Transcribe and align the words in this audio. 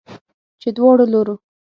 چې 0.61 0.69
دواړو 0.77 1.05
لورو 1.11 1.35